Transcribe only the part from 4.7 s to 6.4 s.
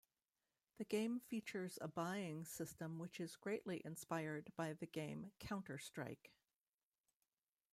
the game "Counter-Strike".